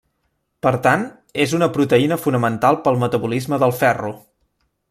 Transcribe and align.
Per 0.67 0.71
tant, 0.87 1.03
és 1.45 1.53
una 1.59 1.69
proteïna 1.77 2.19
fonamental 2.23 2.83
pel 2.89 3.01
metabolisme 3.07 3.65
del 3.67 3.79
ferro. 3.83 4.15